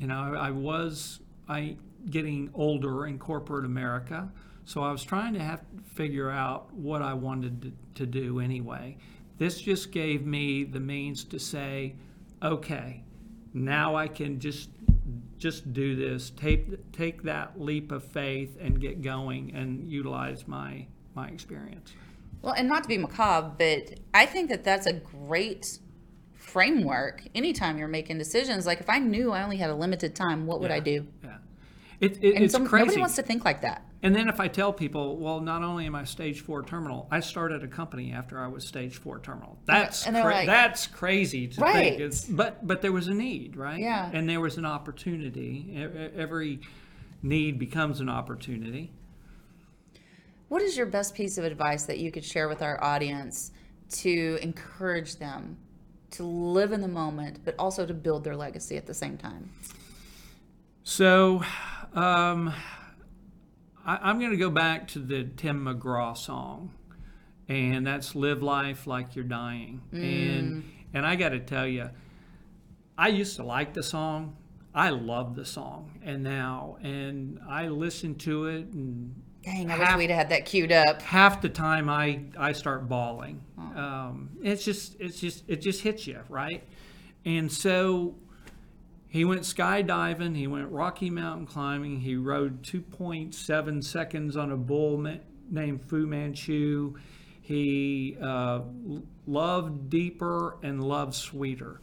[0.00, 1.20] you know, I, I was.
[1.48, 1.76] I
[2.10, 4.30] getting older in corporate America.
[4.64, 8.40] So I was trying to have to figure out what I wanted to, to do
[8.40, 8.96] anyway.
[9.38, 11.94] This just gave me the means to say,
[12.42, 13.04] okay,
[13.54, 14.70] now I can just
[15.46, 20.86] just do this, take take that leap of faith and get going and utilize my
[21.14, 21.92] my experience.
[22.42, 25.78] Well, and not to be macabre, but I think that that's a great
[26.34, 28.66] framework anytime you're making decisions.
[28.66, 31.06] Like if I knew I only had a limited time, what would yeah, I do?
[31.22, 31.36] Yeah.
[32.00, 32.86] It, it, and it's some, crazy.
[32.86, 33.85] Nobody wants to think like that.
[34.02, 37.20] And then if I tell people, well, not only am I stage four terminal, I
[37.20, 39.58] started a company after I was stage four terminal.
[39.64, 41.74] That's cra- like, that's crazy to right.
[41.74, 42.00] think.
[42.00, 43.78] It's, but but there was a need, right?
[43.78, 44.10] Yeah.
[44.12, 45.88] And there was an opportunity.
[46.14, 46.60] Every
[47.22, 48.92] need becomes an opportunity.
[50.48, 53.50] What is your best piece of advice that you could share with our audience
[53.90, 55.56] to encourage them
[56.12, 59.50] to live in the moment, but also to build their legacy at the same time?
[60.84, 61.42] So,
[61.94, 62.54] um,
[63.86, 66.74] I, am going to go back to the Tim McGraw song,
[67.48, 70.38] and that's "Live Life Like You're Dying." Mm.
[70.38, 71.90] And and I got to tell you,
[72.98, 74.36] I used to like the song.
[74.74, 79.22] I love the song, and now and I listen to it and.
[79.42, 81.00] Dang, I half, wish we'd had that queued up.
[81.02, 83.42] Half the time, I I start bawling.
[83.56, 83.80] Oh.
[83.80, 86.64] Um, it's just it's just it just hits you right,
[87.24, 88.16] and so
[89.08, 94.98] he went skydiving, he went Rocky Mountain climbing, he rode 2.7 seconds on a bull
[95.50, 96.94] named Fu Manchu.
[97.40, 98.62] He uh,
[99.26, 101.80] loved deeper and loved sweeter.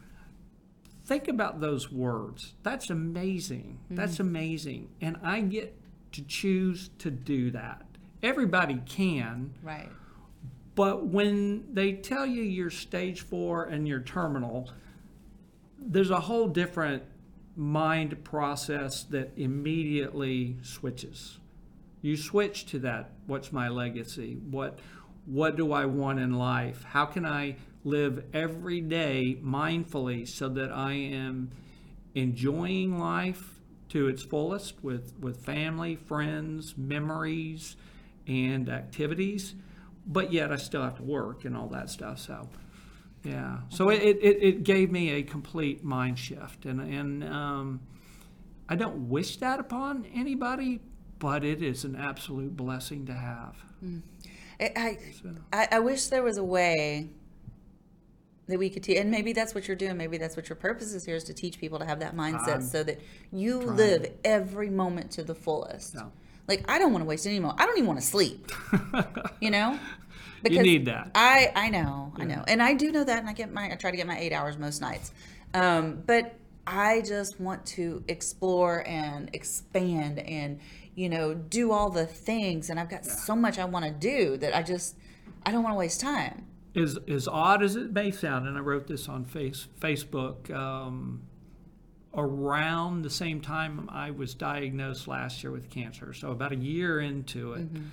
[1.05, 2.53] Think about those words.
[2.63, 3.79] That's amazing.
[3.85, 3.95] Mm-hmm.
[3.95, 4.89] That's amazing.
[5.01, 5.75] And I get
[6.13, 7.85] to choose to do that.
[8.21, 9.53] Everybody can.
[9.61, 9.89] Right.
[10.75, 14.69] But when they tell you you're stage four and you're terminal,
[15.79, 17.03] there's a whole different
[17.55, 21.39] mind process that immediately switches.
[22.01, 23.11] You switch to that.
[23.27, 24.37] What's my legacy?
[24.49, 24.79] What
[25.25, 26.83] what do I want in life?
[26.83, 31.51] How can I live every day mindfully so that I am
[32.13, 37.75] enjoying life to its fullest with, with family, friends, memories,
[38.27, 39.55] and activities,
[40.05, 42.19] but yet I still have to work and all that stuff.
[42.19, 42.49] So
[43.23, 43.59] yeah.
[43.69, 46.65] So it, it, it gave me a complete mind shift.
[46.65, 47.79] And, and um,
[48.67, 50.81] I don't wish that upon anybody,
[51.19, 53.55] but it is an absolute blessing to have.
[53.83, 54.01] Mm.
[54.59, 55.29] I, so.
[55.51, 57.09] I, I wish there was a way
[58.47, 60.93] that we could teach and maybe that's what you're doing maybe that's what your purpose
[60.93, 62.99] is here is to teach people to have that mindset I'm so that
[63.31, 63.77] you trying.
[63.77, 66.11] live every moment to the fullest no.
[66.47, 68.51] like i don't want to waste any more i don't even want to sleep
[69.39, 69.79] you know
[70.43, 71.11] because you need that.
[71.15, 72.23] I I know, yeah.
[72.23, 74.07] I know, and I do know that, and I get my I try to get
[74.07, 75.11] my eight hours most nights,
[75.53, 76.35] um, but
[76.67, 80.59] I just want to explore and expand and
[80.95, 83.13] you know do all the things, and I've got yeah.
[83.13, 84.97] so much I want to do that I just
[85.45, 86.45] I don't want to waste time.
[86.75, 90.51] As as odd as it may sound, and I wrote this on face Facebook.
[90.51, 91.23] Um,
[92.15, 96.99] around the same time I was diagnosed last year with cancer, so about a year
[96.99, 97.73] into it.
[97.73, 97.87] Mm-hmm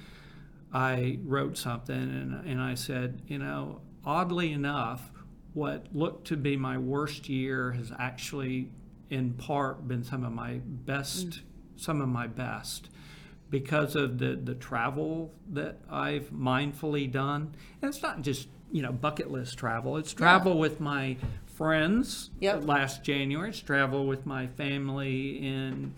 [0.72, 5.11] I wrote something and, and I said, you know, oddly enough,
[5.52, 8.70] what looked to be my worst year has actually,
[9.09, 11.40] in part, been some of my best, mm.
[11.76, 12.88] some of my best,
[13.50, 17.54] because of the, the travel that I've mindfully done.
[17.83, 19.96] And it's not just, you know, bucket list travel.
[19.96, 22.64] It's travel with my friends Yep.
[22.66, 23.50] last January.
[23.50, 25.94] It's travel with my family in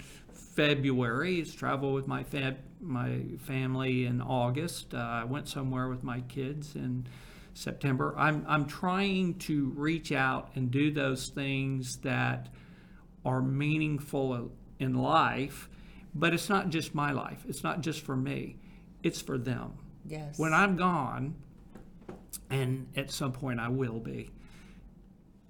[0.55, 1.41] February.
[1.41, 4.95] It's travel with my fam- my family in August.
[4.95, 7.07] Uh, I went somewhere with my kids in
[7.55, 8.15] September.
[8.17, 12.49] I'm I'm trying to reach out and do those things that
[13.25, 15.69] are meaningful in life,
[16.15, 17.45] but it's not just my life.
[17.49, 18.57] It's not just for me.
[19.03, 19.75] It's for them.
[20.05, 20.39] Yes.
[20.39, 21.37] When I'm gone,
[22.51, 24.31] and at some point I will be,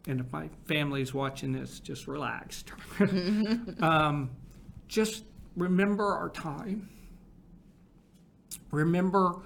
[0.07, 2.65] and if my family's watching this, just relax.
[3.81, 4.31] um,
[4.93, 5.25] just
[5.57, 6.89] remember our time.
[8.71, 9.37] Remember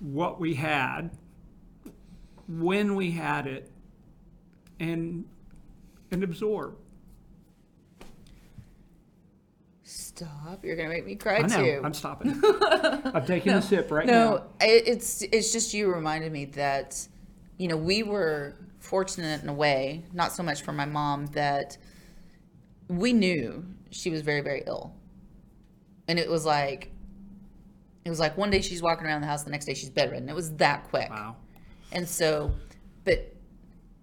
[0.00, 1.10] what we had,
[2.48, 3.70] when we had it,
[4.80, 5.24] and
[6.10, 6.76] and absorb.
[9.84, 10.64] Stop.
[10.64, 11.64] You're going to make me cry I know.
[11.64, 11.80] too.
[11.82, 12.40] I'm stopping.
[12.44, 14.44] I'm taking a sip right no, now.
[14.60, 17.06] it, it's it's just you reminded me that
[17.56, 21.78] you know we were fortunate in a way, not so much for my mom that
[22.88, 24.92] we knew she was very very ill,
[26.08, 26.92] and it was like
[28.04, 30.28] it was like one day she's walking around the house, the next day she's bedridden.
[30.28, 31.10] It was that quick.
[31.10, 31.36] Wow.
[31.92, 32.52] And so,
[33.04, 33.32] but,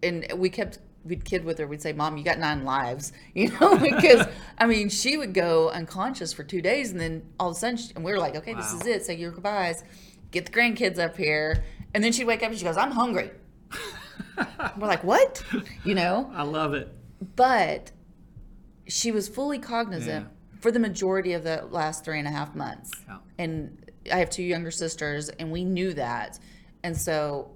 [0.02, 3.50] and we kept, we'd kid with her, we'd say, Mom, you got nine lives, you
[3.60, 4.26] know, because,
[4.58, 7.78] I mean, she would go unconscious for two days and then all of a sudden,
[7.78, 9.06] she, and we were like, okay, this is it.
[9.06, 9.84] Say your goodbyes,
[10.32, 11.64] get the grandkids up here.
[11.94, 13.32] And then she'd wake up and she goes, I'm hungry.
[14.78, 15.44] we're like, what?
[15.84, 16.32] You know?
[16.34, 16.94] I love it.
[17.36, 17.92] But
[18.90, 20.28] she was fully cognizant
[20.60, 22.92] for the majority of the last three and a half months.
[23.08, 23.18] Yeah.
[23.38, 26.40] And I have two younger sisters, and we knew that.
[26.84, 27.52] And so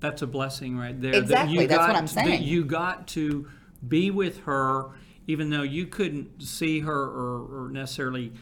[0.00, 1.14] That's a blessing right there.
[1.14, 2.42] Exactly, that's what I'm That saying.
[2.42, 3.48] you got to
[3.88, 4.90] be with her,
[5.26, 8.32] even though you couldn't see her or, or necessarily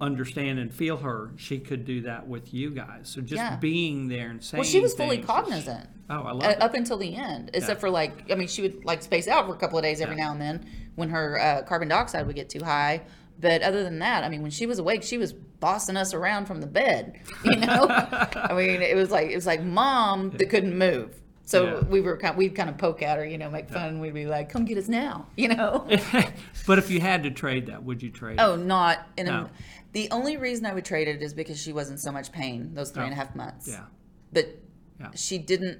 [0.00, 1.30] understand and feel her.
[1.36, 3.08] She could do that with you guys.
[3.08, 3.56] So just Yeah.
[3.56, 4.58] being there and saying.
[4.60, 5.88] Well, she was fully things is- cognizant.
[6.08, 6.62] Oh, I love uh, it.
[6.62, 9.54] up until the end, except for like, I mean, she would like space out for
[9.54, 12.48] a couple of days every now and then when her uh, carbon dioxide would get
[12.48, 13.02] too high.
[13.40, 16.46] But other than that, I mean, when she was awake, she was bossing us around
[16.46, 17.18] from the bed.
[17.44, 21.14] You know, I mean, it was like it was like mom that couldn't move.
[21.46, 21.80] So Yeah.
[21.88, 24.00] we were kind, we'd kind of poke at her, you know, make fun.
[24.00, 25.86] We'd be like, "Come get us now," you know.
[26.66, 28.40] but if you had to trade that, would you trade?
[28.40, 29.30] Oh, not in a.
[29.30, 29.50] No.
[29.92, 32.74] The only reason I would trade it is because she was in so much pain
[32.74, 33.18] those three and a oh.
[33.18, 33.68] half months.
[33.68, 33.84] Yeah.
[34.32, 34.58] But
[35.00, 35.10] Yeah.
[35.14, 35.78] she didn't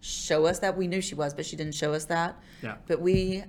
[0.00, 0.76] show us that.
[0.76, 2.40] We knew she was, but she didn't show us that.
[2.62, 2.76] Yeah.
[2.86, 3.44] But we,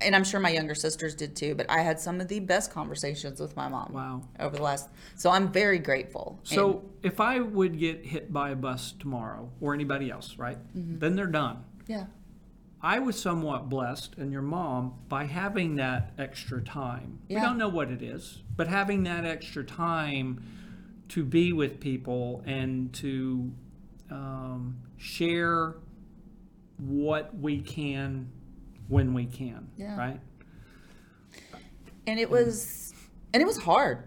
[0.00, 2.72] and I'm sure my younger sisters did too, but I had some of the best
[2.72, 3.92] conversations with my mom.
[3.92, 4.22] Wow.
[4.38, 6.38] Over the last, so I'm very grateful.
[6.44, 10.58] So if I would get hit by a bus tomorrow or anybody else, right?
[10.76, 10.98] Mm-hmm.
[10.98, 11.64] Then they're done.
[11.86, 12.04] Yeah.
[12.80, 17.18] I was somewhat blessed, and your mom, by having that extra time.
[17.28, 17.40] Yeah.
[17.40, 20.44] We don't know what it is, but having that extra time
[21.08, 23.50] to be with people and to
[24.10, 25.74] um, share
[26.76, 28.30] what we can
[28.88, 29.96] when we can, Yeah.
[29.96, 30.20] right?
[32.06, 32.94] and it was
[33.34, 34.04] and it was hard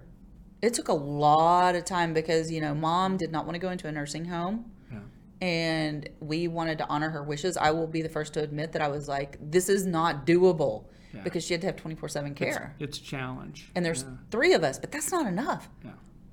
[0.61, 3.69] it took a lot of time because you know mom did not want to go
[3.69, 4.99] into a nursing home Yeah.
[5.41, 8.81] and we wanted to honor her wishes i will be the first to admit that
[8.81, 11.21] i was like this is not doable Yeah.
[11.21, 13.69] because she had to have 24-7 care It's a challenge.
[13.75, 14.09] and there's Yeah.
[14.31, 15.91] three of us but that's not enough yeah.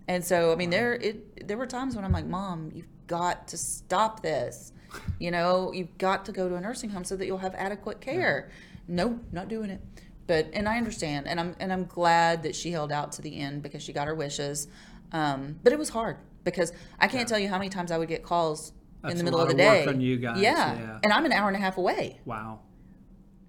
[0.08, 3.46] and so i mean there it there were times when i'm like mom you've got
[3.48, 4.72] to stop this
[5.18, 8.01] you know you've got to go to a nursing home so that you'll have adequate
[8.01, 8.51] care
[8.87, 9.81] no not doing it
[10.27, 13.38] but and i understand and i'm and i'm glad that she held out to the
[13.38, 14.68] end because she got her wishes
[15.12, 18.09] um, but it was hard because i can't tell you how many times i would
[18.09, 20.74] get calls in That's the a middle of the day work on you guys, yeah.
[20.79, 20.98] yeah.
[21.03, 22.61] and i'm an hour and a half away Wow.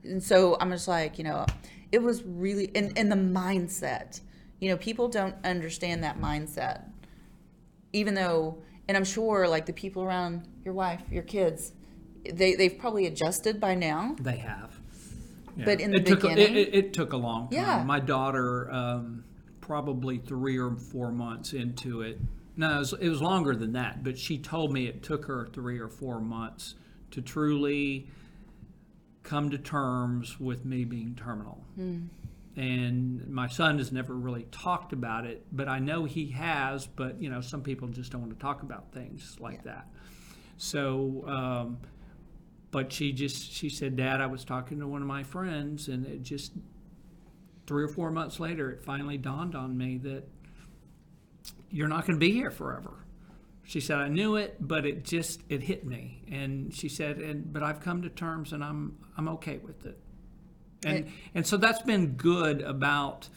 [0.03, 1.45] and so I'm just like, you know,
[1.91, 4.21] it was really in in the mindset.
[4.59, 6.83] You know, people don't understand that mindset.
[7.91, 11.73] Even though and I'm sure like the people around your wife, your kids,
[12.33, 14.15] they they've probably adjusted by now.
[14.19, 14.75] They have.
[15.55, 15.65] Yeah.
[15.65, 17.59] But in the it took it, beginning- it, it took a long time.
[17.59, 17.83] Yeah.
[17.83, 19.23] My daughter, um,
[19.61, 22.19] probably three or four months into it.
[22.57, 24.03] No, it was, it was longer than that.
[24.03, 26.73] But she told me it took her three or four months
[27.11, 28.07] to truly
[29.21, 31.63] come to terms with me being terminal.
[32.59, 36.87] And my son has never really talked about it, but I know he has.
[36.87, 39.87] But you know, some people just don't want to talk about things like that.
[40.57, 41.23] So.
[41.27, 41.77] Um,
[42.71, 46.05] but she just she said dad i was talking to one of my friends and
[46.05, 46.53] it just
[47.65, 50.23] three or four months later it finally dawned on me that
[51.69, 53.05] you're not going to be here forever
[53.63, 57.51] she said i knew it but it just it hit me and she said and
[57.51, 59.99] but i've come to terms and i'm i'm okay with it
[60.85, 63.29] and and so that's been good about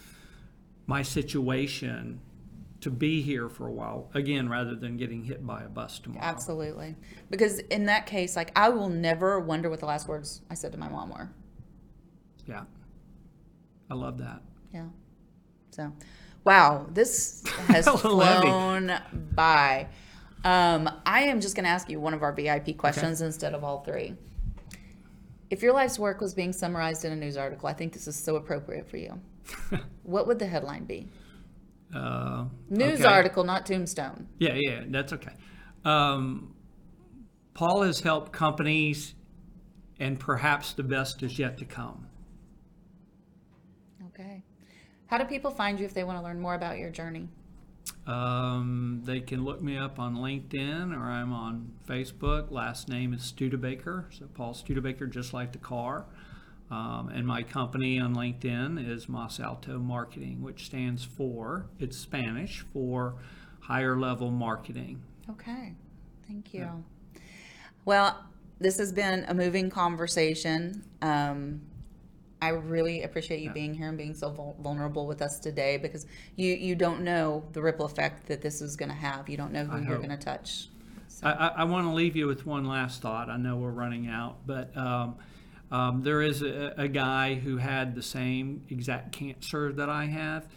[0.86, 2.20] my situation
[2.80, 6.24] to be here for a while again rather than getting hit by a bus tomorrow.
[6.24, 6.96] Absolutely.
[7.30, 10.72] Because in that case, like I will never wonder what the last words I said
[10.72, 11.30] to my mom were.
[12.46, 12.64] Yeah.
[13.88, 14.42] I love that.
[14.74, 14.86] Yeah.
[15.70, 15.92] So,
[16.44, 18.92] wow, this has flown
[19.34, 19.86] by.
[20.44, 23.62] Um, I am just going to ask you one of our VIP questions instead of
[23.62, 24.16] all three.
[25.52, 28.16] If your life's work was being summarized in a news article, I think this is
[28.16, 29.20] so appropriate for you.
[30.02, 31.08] what would the headline be?
[31.94, 33.04] Uh, News okay.
[33.04, 34.26] article, not tombstone.
[34.38, 35.34] Yeah, yeah, that's okay.
[35.84, 36.54] Um,
[37.52, 39.12] Paul has helped companies,
[40.00, 42.06] and perhaps the best is yet to come.
[44.06, 44.42] Okay.
[45.08, 47.28] How do people find you if they want to learn more about your journey?
[48.06, 52.50] Um, they can look me up on LinkedIn or I'm on Facebook.
[52.50, 56.06] Last name is Studebaker, so Paul Studebaker, just like the car.
[56.70, 62.64] Um, and my company on LinkedIn is Mas Alto Marketing, which stands for, it's Spanish
[62.72, 63.16] for
[63.60, 65.02] higher level marketing.
[65.30, 65.74] Okay.
[66.26, 66.82] Thank you.
[67.84, 68.24] Well,
[68.58, 70.82] this has been a moving conversation.
[71.02, 71.60] Um,
[72.42, 76.06] I really appreciate you being here and being so vul- vulnerable with us today because
[76.34, 79.28] you, you don't know the ripple effect that this is going to have.
[79.28, 80.68] You don't know who I you're going to touch.
[81.22, 83.30] I, I, I want to leave you with one last thought.
[83.30, 85.18] I know we're running out, but um,
[85.70, 90.48] um, there is a, a guy who had the same exact cancer that I have.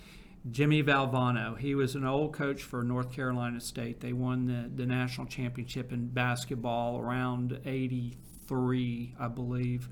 [0.49, 1.55] Jimmy Valvano.
[1.55, 3.99] He was an old coach for North Carolina State.
[3.99, 9.87] They won the, the national championship in basketball around 83, I believe.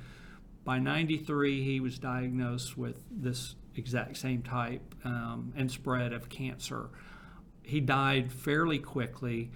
[0.64, 6.90] By 93, he was diagnosed with this exact same type um, and spread of cancer.
[7.64, 9.52] He died fairly quickly.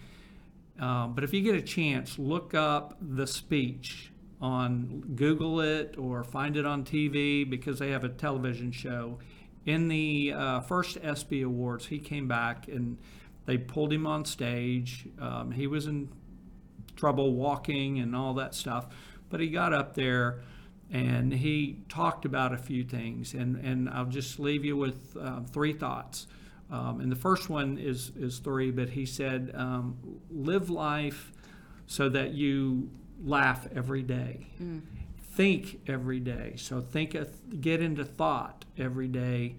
[0.79, 6.23] Um, but if you get a chance, look up the speech on Google it or
[6.23, 9.17] find it on TV because they have a television show.
[9.65, 12.97] In the uh, first ESPY Awards, he came back and
[13.45, 15.07] they pulled him on stage.
[15.19, 16.09] Um, he was in
[16.95, 18.87] trouble walking and all that stuff,
[19.29, 20.41] but he got up there
[20.91, 23.33] and he talked about a few things.
[23.33, 26.27] And, and I'll just leave you with uh, three thoughts.
[26.71, 29.97] Um, and the first one is, is three, but he said, um,
[30.29, 31.31] live life
[31.87, 32.89] so that you
[33.23, 34.47] laugh every day.
[35.31, 36.53] Think every day.
[36.57, 39.55] So think, of, get into thought every day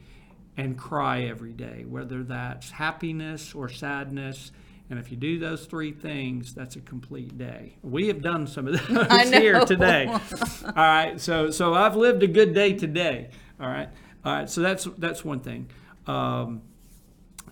[0.56, 4.50] and cry every day, whether that's happiness or sadness.
[4.90, 7.76] And if you do those three things, that's a complete day.
[7.82, 10.06] We have done some of those here today.
[10.64, 11.20] All right.
[11.20, 13.30] So so I've lived a good day today.
[13.60, 13.88] All right.
[14.24, 14.48] All right.
[14.50, 15.70] So that's that's one thing.
[16.06, 16.62] Um,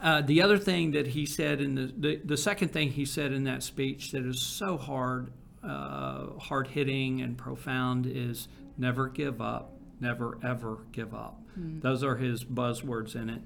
[0.00, 3.32] uh, the other thing that he said in the, the the second thing he said
[3.32, 5.32] in that speech that is so hard,
[5.62, 11.40] uh, hard hitting and profound is never give up, never ever give up.
[11.80, 13.40] Those are his buzzwords in it.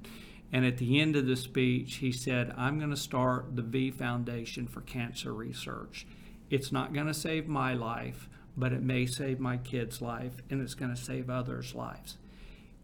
[0.52, 3.90] And at the end of the speech, he said, I'm going to start the V
[3.90, 6.06] Foundation for Cancer Research.
[6.50, 10.60] It's not going to save my life, but it may save my kid's life, and
[10.60, 12.18] it's going to save others' lives.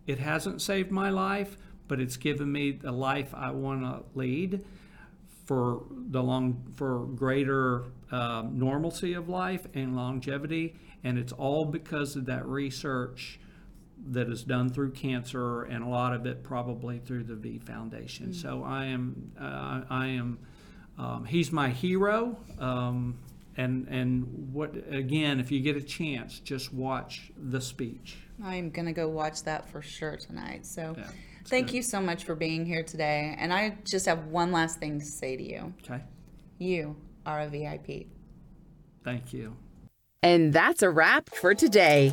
[0.06, 1.56] It hasn't saved my life,
[1.88, 4.64] but it's given me the life I want to lead
[5.46, 12.16] for the long for greater um, normalcy of life and longevity and it's all because
[12.16, 13.38] of that research
[14.08, 18.32] that is done through cancer and a lot of it probably through the V Foundation.
[18.32, 20.38] So I am uh, I am
[20.98, 22.38] um, he's my hero.
[22.58, 23.18] Um,
[23.56, 25.40] and and what again?
[25.40, 28.16] If you get a chance, just watch the speech.
[28.44, 30.66] I'm going to go watch that for sure tonight.
[30.66, 31.08] So Yeah,
[31.46, 31.76] thank good.
[31.76, 33.34] you so much for being here today.
[33.38, 35.72] And I just have one last thing to say to you.
[35.82, 36.02] Okay,
[36.58, 38.08] You are a VIP.
[39.04, 39.56] thank you.
[40.22, 42.12] And that's a wrap for today.